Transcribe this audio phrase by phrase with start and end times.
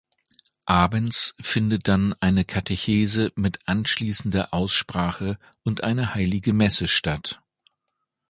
[0.65, 7.39] Abends finde dann eine Katechese mit anschließender Aussprache und eine heilige Messe statt.